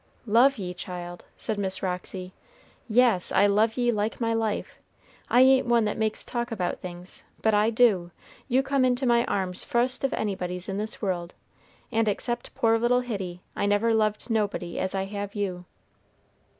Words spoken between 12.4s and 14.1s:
poor little Hitty, I never